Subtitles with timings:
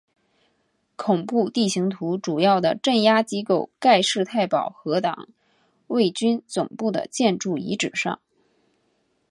[0.95, 5.29] 恐怖地形图主要的镇压机构盖世太保和党
[5.85, 8.19] 卫军总部的建筑遗址上。